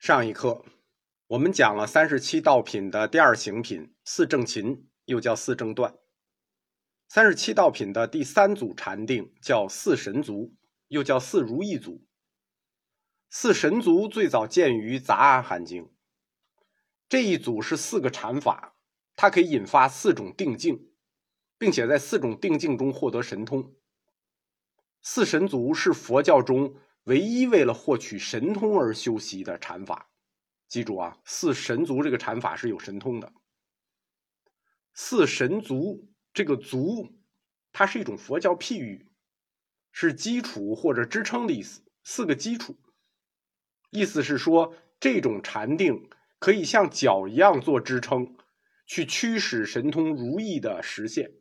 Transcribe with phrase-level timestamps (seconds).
[0.00, 0.64] 上一课
[1.26, 5.94] 我们讲了三十七道品的第二行品四正勤，又叫四正断。
[7.06, 10.54] 三十七道品的第三组禅定叫四神足，
[10.88, 12.06] 又叫四如意足。
[13.28, 15.84] 四神足最早见于《杂阿含经》，
[17.06, 18.74] 这一组是四个禅法，
[19.14, 20.88] 它可以引发四种定境，
[21.58, 23.74] 并且在四种定境中获得神通。
[25.02, 26.74] 四神足是佛教中
[27.10, 30.08] 唯一为了获取神通而修习的禅法。
[30.68, 33.32] 记住啊，四神足这个禅法是有神通的。
[34.94, 37.20] 四神足这个足，
[37.72, 39.10] 它是一种佛教譬喻，
[39.90, 41.82] 是基础或者支撑的意思。
[42.04, 42.78] 四个基础。
[43.90, 48.36] 意思是说，这种禅定可以像脚一样做支撑，
[48.86, 51.32] 去驱使神通如意的实现，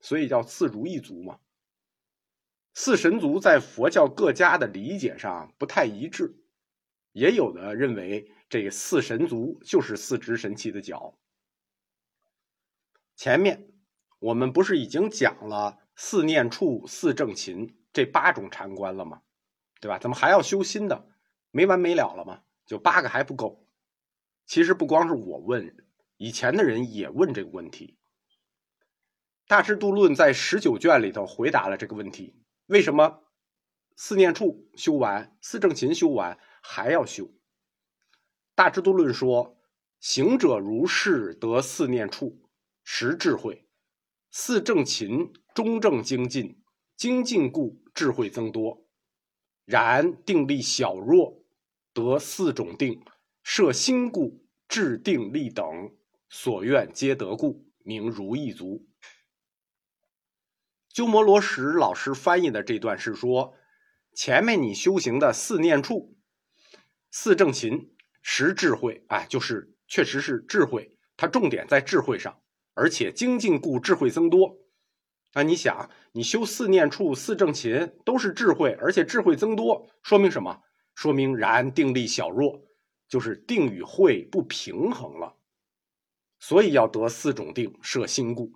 [0.00, 1.40] 所以叫四如意足嘛。
[2.78, 6.36] 四神足在佛教各家的理解上不太一致，
[7.12, 11.16] 也有的认为这四神足就是四只神器的脚。
[13.16, 13.72] 前面
[14.18, 19.22] 我们不是已经讲了四念处、四正勤这八种禅观了吗？
[19.80, 19.98] 对吧？
[19.98, 21.08] 怎么还要修心的？
[21.50, 22.42] 没完没了了吗？
[22.66, 23.66] 就八个还不够。
[24.44, 25.74] 其实不光是我问，
[26.18, 27.96] 以前的人也问这个问题。
[29.46, 33.22] 大智度论在十九卷里头回答了这个问题：为什么
[33.94, 37.30] 四念处修完，四正勤修完还要修？
[38.54, 39.60] 大智度论说：
[40.00, 42.42] 行者如是得四念处，
[42.82, 43.66] 实智慧；
[44.30, 46.60] 四正勤中正精进，
[46.96, 48.86] 精进故智慧增多。
[49.64, 51.42] 然定力小弱。
[51.92, 53.02] 得四种定，
[53.42, 55.96] 设心故，制定力等，
[56.28, 58.86] 所愿皆得故，名如意足。
[60.96, 63.52] 鸠摩罗什老师翻译的这段是说，
[64.14, 66.16] 前面你修行的四念处、
[67.10, 72.40] 四正勤、十智慧，哎，就是确实是智慧，它重点在智慧上，
[72.72, 74.56] 而且精进故智慧增多。
[75.34, 80.62] 那你想，你修四念处、四正勤都是智慧，而且智慧增多，说明什么？
[80.94, 82.62] 说明然定力小弱，
[83.06, 85.36] 就是定与慧不平衡了，
[86.38, 88.50] 所以要得四种定摄心故。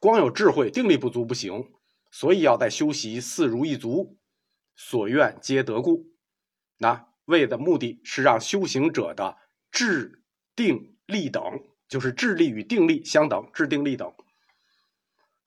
[0.00, 1.72] 光有智慧定力不足不行，
[2.10, 4.18] 所以要在修习四如意足，
[4.74, 6.06] 所愿皆得故。
[6.78, 9.36] 那为的目的是让修行者的
[9.70, 10.22] 智
[10.54, 11.42] 定力等，
[11.88, 14.12] 就是智力与定力相等，智定力等。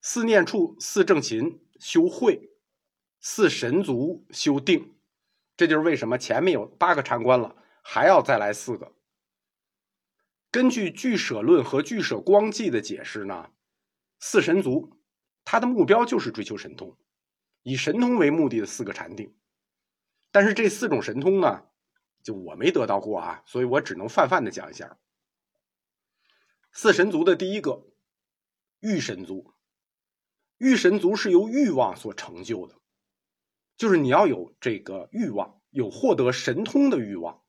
[0.02, 2.50] 四念处、四正勤修慧，
[3.20, 4.94] 四神足修定。
[5.56, 8.92] 这就是为什么前面有八个禅观了，还要再来四个。
[10.50, 13.50] 根据俱舍论和俱舍光记的解释呢，
[14.22, 14.98] 四神族，
[15.44, 16.96] 他的目标就是追求神通，
[17.62, 19.34] 以神通为目的的四个禅定。
[20.30, 21.66] 但是这四种神通呢，
[22.22, 24.98] 就我没得到过啊，所以我只能泛泛的讲一下。
[26.70, 27.82] 四神族的第一个，
[28.80, 29.54] 欲神族，
[30.58, 32.76] 欲神族是由欲望所成就的。
[33.78, 37.42] 就是你要有这个欲望，有获得神通的欲望，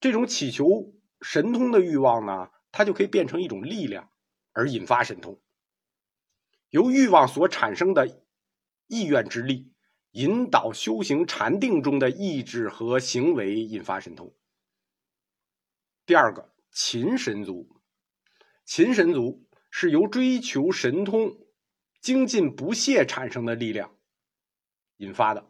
[0.00, 4.10] 这种祈求神通的欲望呢，它就可以变成一种力量，
[4.52, 5.40] 而引发神通。
[6.74, 8.24] 由欲望所产生的
[8.88, 9.72] 意愿之力，
[10.10, 14.34] 引导修行禅定中的意志和行为，引发神通。
[16.04, 17.80] 第二个，勤神足，
[18.64, 21.38] 勤神足是由追求神通、
[22.00, 23.94] 精进不懈产生的力量
[24.96, 25.46] 引发的。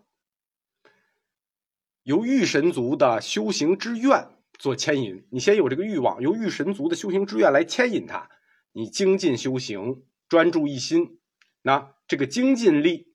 [2.02, 8.28] 由欲神族的修行之愿做牵引，你先有这个欲望，由欲神族的修行之愿来牵引他，
[8.72, 11.20] 你精进修行，专注一心，
[11.62, 13.14] 那这个精进力，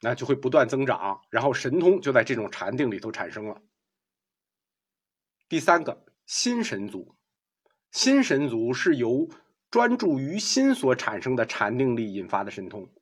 [0.00, 3.62] 那就会不断增长，然后神通就在这种禅定里头产生了。
[5.48, 7.16] 第三个心神族，
[7.90, 9.28] 心神族是由
[9.70, 12.92] 专注于心所产生的禅定力引发的神通，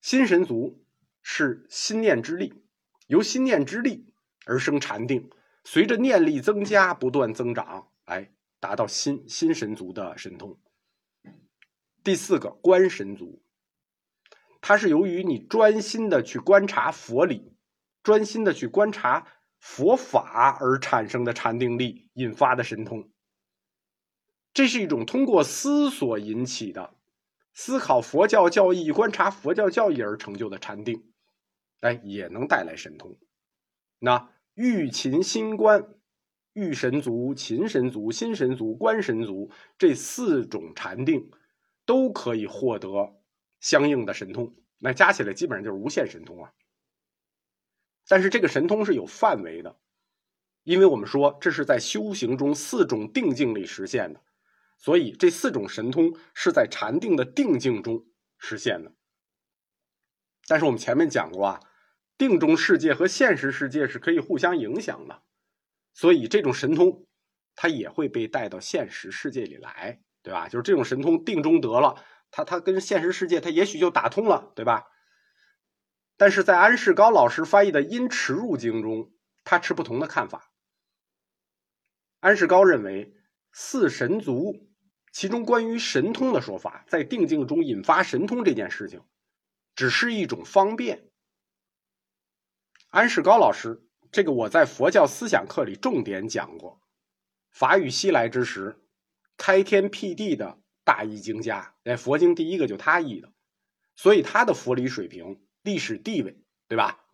[0.00, 0.84] 心神族
[1.22, 2.62] 是心念之力。
[3.06, 4.14] 由心念之力
[4.46, 5.28] 而生禅定，
[5.62, 10.58] 随着念力增加，不断增长，哎，达到心心神足的神通。
[12.04, 13.42] 第四个观神足，
[14.60, 17.56] 它是由于你专心的去观察佛理，
[18.02, 19.26] 专心的去观察
[19.58, 23.10] 佛法而产生的禅定力引发的神通。
[24.52, 26.94] 这是一种通过思索引起的，
[27.54, 31.10] 思考佛教教义、观察佛教教义而成就的禅定。
[31.80, 33.18] 哎，也能带来神通。
[33.98, 35.88] 那欲勤心观、
[36.52, 41.30] 欲神足、勤神足、心神足、观神足这四种禅定，
[41.84, 43.20] 都可以获得
[43.60, 44.54] 相应的神通。
[44.78, 46.52] 那加起来基本上就是无限神通啊。
[48.06, 49.78] 但是这个神通是有范围的，
[50.62, 54.20] 因为我们说这是在修行中四种定境里实现的，
[54.76, 58.92] 所以这四种神通是在禅定的定境中实现的。
[60.46, 61.60] 但是我们前面讲过啊，
[62.18, 65.22] 定中世界和现实世界是可以互相影响的，
[65.94, 67.06] 所以这种神通
[67.54, 70.48] 它也会被带到现实世界里来，对吧？
[70.48, 74.88] 就是这种神通定中得了，他他跟现实世界他也许就打通了，对吧？
[76.16, 79.12] 但是在安世高老师翻译的《因持入经》中，
[79.44, 80.50] 他持不同的看法。
[82.20, 83.14] 安世高认为，
[83.52, 84.70] 四神足
[85.12, 89.02] 其中关于神通的说法，在定境中引发神通这件事情，
[89.74, 91.10] 只是一种方便。
[92.88, 96.80] 安世高老师，这个我在佛教思想课里重点讲过。
[97.50, 98.83] 法语西来之时，
[99.36, 103.32] 开天辟地的大译经家，哎，佛经第一个就他译的，
[103.96, 105.40] 所以他的佛理水平。
[105.62, 107.06] 历史地位，对吧？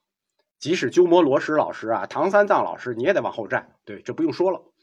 [0.58, 3.76] 即使鸠摩罗什老师啊，唐三藏老师，你也得往后站。
[3.84, 4.75] 对，这不用说了。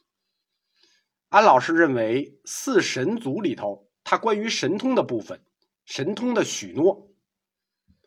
[1.28, 5.44] 安老师认为，四神族里头，他关于神通的部分，
[5.84, 7.12] 神通的许诺，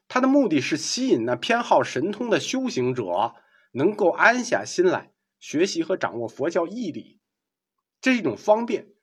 [0.09, 3.35] 他的目的是吸引那偏好神通的修行者，
[3.73, 7.21] 能够安下心来学习和掌握佛教义理，
[8.01, 8.95] 这是一种方便，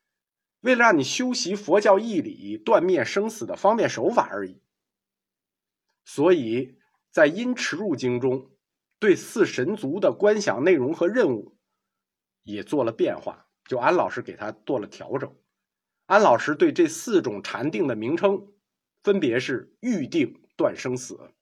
[0.60, 4.60] 为了让你修习佛教义理、断灭生死的方便手法而已。
[6.04, 6.78] 所以
[7.10, 8.50] 在《因持入经》中，
[8.98, 11.56] 对四神族的观想内容和任务
[12.42, 15.36] 也做了变化，就安老师给他做了调整。
[16.06, 18.52] 安老师对这四种禅定的名称，
[19.02, 21.34] 分别是预定断生死、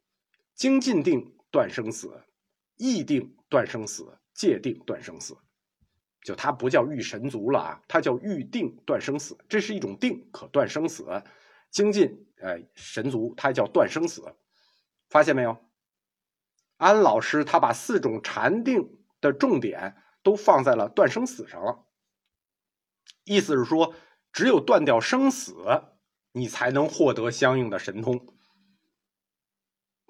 [0.55, 2.25] 精进定断生死、
[2.77, 5.37] 意定断生死、戒定断生死。
[6.27, 11.23] 就它不叫御神族了啊，它叫预定断生死，这是一种定可断生死。
[11.71, 14.35] 精进，呃，神族它叫断生死。
[15.09, 15.57] 发现没有？
[16.79, 21.87] 安老师他把四种禅定的重点都放在了断生死上了。
[23.23, 23.95] 意思是说，
[24.33, 25.55] 只有断掉生死，
[26.33, 28.35] 你才能获得相应的神通。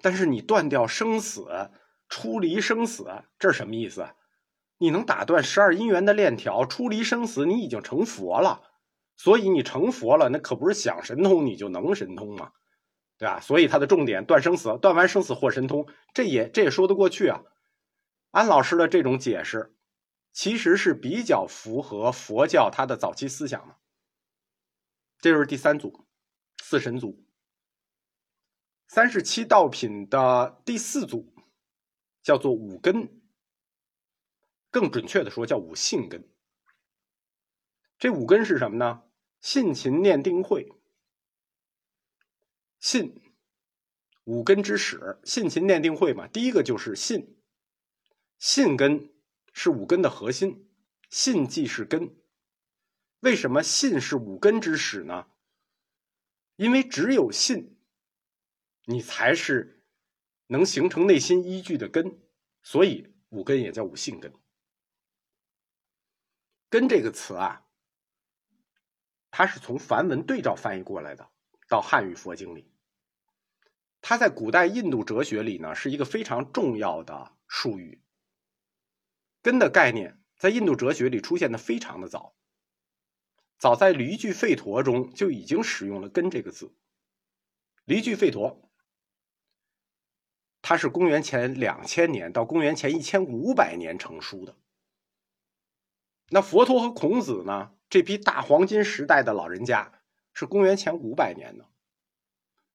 [0.01, 1.69] 但是你断掉生死，
[2.09, 3.05] 出离生死，
[3.37, 4.09] 这是什么意思？
[4.77, 8.61] 你能打断十二因缘的链条，出离生死，你已经成佛了。
[9.15, 12.51] 所以你成佛了，那可不是想神通你就能神通吗？
[13.17, 13.39] 对吧？
[13.39, 17.41] 所以它的重点断生死，断完生死获神通，这也这也说得过去啊。
[18.29, 19.75] 安老师的这种解释，
[20.31, 23.75] 其实是比较符合佛教它的早期思想的。
[25.19, 26.05] 这就是第三组，
[26.61, 27.25] 四神组。
[28.87, 31.33] 三十七道品的第四组，
[32.21, 33.19] 叫做五根，
[34.79, 36.29] 更准确的说叫五性根。
[37.97, 39.01] 这五根是什么呢？
[39.41, 40.71] 信、勤、念、定、慧。
[42.79, 43.19] 信，
[44.25, 46.27] 五根之始，信勤念定慧嘛。
[46.27, 47.39] 第一个就是信，
[48.37, 49.11] 信根
[49.51, 50.69] 是五根的核心，
[51.09, 52.15] 信即是根。
[53.21, 55.25] 为什么信是五根之始呢？
[56.55, 57.79] 因为只有信，
[58.85, 59.83] 你才是
[60.45, 62.21] 能形成内心依据的根，
[62.61, 64.31] 所以五根也叫五性根。
[66.69, 67.65] 根这个词啊，
[69.31, 71.29] 它是从梵文对照翻译过来的。
[71.69, 72.71] 到汉语佛经里，
[73.99, 78.01] 它在古代印度哲学里呢是一个非常重要的术语。
[79.41, 82.35] 根的概念在印度哲学里出现的非常的早，
[83.57, 86.73] 早在离句吠陀中就已经使用了“根”这个字。
[87.83, 88.69] 离句吠陀，
[90.61, 94.55] 它是公元前两千年到公元前一千五百年成书的。
[96.29, 99.93] 那佛陀和孔子呢，这批大黄金时代的老人家。
[100.39, 101.65] 是公元前五百年的，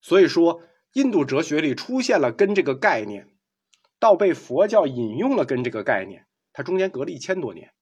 [0.01, 0.63] 所以说
[0.95, 3.37] 印度哲学里出现了“根”这个概念，
[4.01, 7.73] 到被佛教引用了“根”这个概念，它中间隔了一千多年。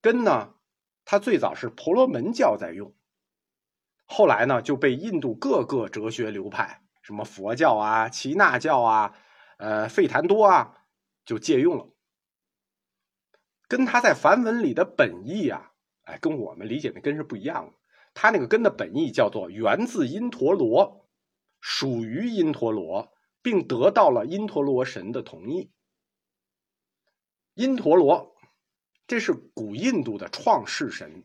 [0.00, 0.54] 根呢，
[1.04, 2.92] 它最早是婆罗门教在用，
[4.04, 9.14] 后来呢就被印度各个哲学流派，什么佛教啊、耆那教啊、
[9.58, 10.74] 呃吠檀多啊，
[11.24, 11.88] 就借用了。
[13.68, 15.72] 跟它在梵文里的本意啊，
[16.02, 17.74] 哎，跟我们理解的“根”是不一样的。
[18.14, 21.06] 它那个根的本意叫做源自因陀罗，
[21.60, 25.70] 属于因陀罗，并得到了因陀罗神的同意。
[27.54, 28.34] 因陀罗，
[29.06, 31.24] 这是古印度的创世神，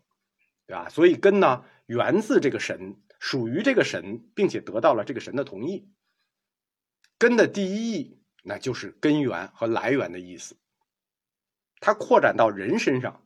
[0.67, 0.89] 对吧？
[0.89, 5.89] 所以根呢源自这个神，属于这个神，并且得到了这个神的同意。
[7.17, 10.57] 根的第一义，那就是根源和来源的意思。
[11.83, 13.19] 它扩展到人身上。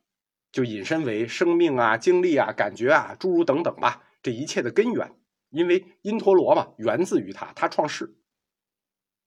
[0.50, 5.14] 就引申为生命啊、经历啊、感觉啊，诸如等等吧，这一切的根源，
[5.50, 8.18] 因为因陀罗嘛，源自于他，他创世，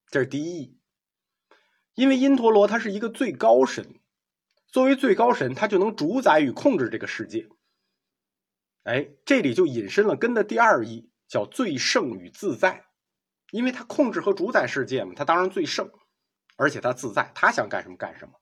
[0.09, 0.79] 这是第一义。
[1.95, 4.01] 因为因陀罗他是一个最高神，
[4.67, 7.47] 作为最高神，他就能主宰与控制这个世界。
[8.85, 12.87] 哎，这里就引申了根的第二义，叫最胜与自在。
[13.53, 15.89] 因为他控制和主宰世界嘛，他当然最胜，
[16.57, 18.40] 而且他自在，他想干什么干什么。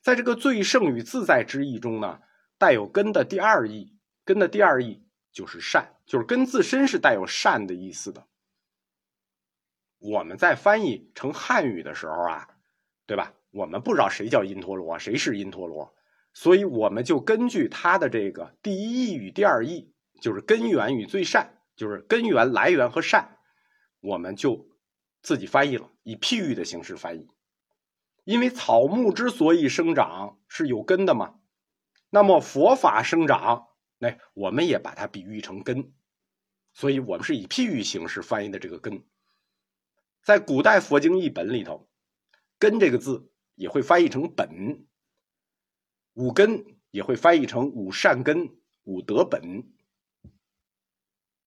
[0.00, 2.20] 在这个最胜与自在之意中呢，
[2.58, 5.02] 带有根的第二义，根的第二义
[5.32, 8.26] 就是善，就是根自身是带有善的意思的。
[9.98, 12.48] 我们在翻译成汉语的时候啊，
[13.06, 13.34] 对吧？
[13.50, 15.92] 我们不知道谁叫因陀罗，谁是因陀罗，
[16.32, 19.92] 所以我们就根据它的这个第一义与第二义，
[20.22, 23.36] 就是根源与最善，就是根源来源和善，
[24.00, 24.68] 我们就
[25.20, 27.28] 自己翻译了，以譬喻的形式翻译。
[28.30, 31.40] 因为草木之所以生长是有根的嘛，
[32.10, 33.66] 那么佛法生长，
[33.98, 35.92] 那我们也把它比喻成根，
[36.72, 39.02] 所以我们是以譬喻形式翻译的这个根。
[40.22, 41.88] 在古代佛经译本里头
[42.60, 44.86] ，“根”这个字也会翻译成“本”，
[46.14, 48.48] 五根也会翻译成五善根、
[48.84, 49.72] 五德本。